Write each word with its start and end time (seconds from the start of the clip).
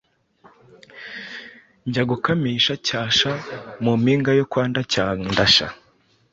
njya 1.87 2.03
gukamisha 2.09 2.73
cyasha 2.87 3.31
mu 3.83 3.93
mpinga 4.01 4.31
yo 4.39 4.45
kwa 4.51 4.63
Ntacyandasa. 4.71 5.65